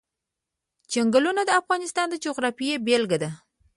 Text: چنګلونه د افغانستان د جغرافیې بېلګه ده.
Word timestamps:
چنګلونه 0.91 1.41
د 1.45 1.51
افغانستان 1.61 2.07
د 2.09 2.15
جغرافیې 2.23 2.75
بېلګه 2.85 3.17
ده. 3.23 3.29